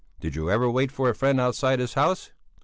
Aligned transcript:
Did 0.19 0.35
you 0.35 0.49
ever 0.49 0.67
wait 0.67 0.91
for 0.91 1.11
a 1.11 1.13
friend 1.13 1.39
outside 1.39 1.77
his 1.77 1.93
house? 1.93 2.31